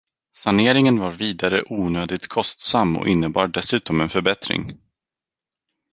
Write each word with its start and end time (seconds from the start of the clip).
Saneringen 0.37 0.99
var 0.99 1.11
vidare 1.11 1.63
onödigt 1.63 2.27
kostsam 2.27 2.97
och 2.97 3.07
innebar 3.07 3.47
dessutom 3.47 4.01
en 4.01 4.09
förbättring. 4.09 4.71